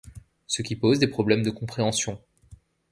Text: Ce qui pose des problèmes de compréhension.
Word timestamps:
Ce 0.47 0.63
qui 0.63 0.75
pose 0.75 0.97
des 0.97 1.05
problèmes 1.05 1.43
de 1.43 1.51
compréhension. 1.51 2.19